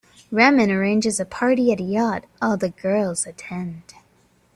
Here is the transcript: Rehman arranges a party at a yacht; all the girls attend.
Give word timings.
Rehman 0.33 0.71
arranges 0.71 1.19
a 1.19 1.25
party 1.25 1.71
at 1.71 1.79
a 1.79 1.83
yacht; 1.83 2.25
all 2.41 2.57
the 2.57 2.69
girls 2.71 3.27
attend. 3.27 3.93